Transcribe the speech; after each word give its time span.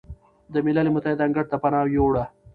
د 0.53 0.55
ملل 0.65 0.87
متحد 0.95 1.19
انګړ 1.25 1.45
ته 1.51 1.55
پناه 1.63 1.85
ویوړه، 1.87 2.23